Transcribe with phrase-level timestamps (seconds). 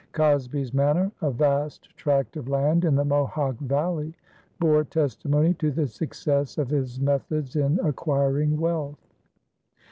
[0.13, 4.15] "Cosby's Manor," a vast tract of land in the Mohawk Valley,
[4.59, 8.97] bore testimony to the success of his methods in acquiring wealth.